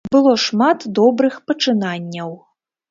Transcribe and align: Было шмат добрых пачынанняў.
Было 0.13 0.31
шмат 0.45 0.87
добрых 1.01 1.39
пачынанняў. 1.51 2.37